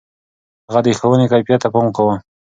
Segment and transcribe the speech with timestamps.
[0.69, 2.15] هغه د ښوونې کيفيت ته پام کاوه.